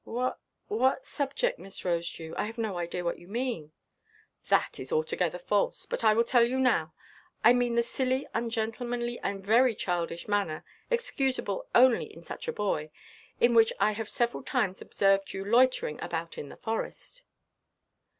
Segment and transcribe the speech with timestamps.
[0.03, 2.33] "What—what subject, Miss Rosedew?
[2.35, 3.71] I have no idea what you mean."
[4.49, 5.85] "That is altogether false.
[5.85, 6.95] But I will tell you now.
[7.43, 12.89] I mean the silly, ungentlemanly, and very childish manner, excusable only in such a boy,
[13.39, 17.21] in which I have several times observed you loitering about in the forest."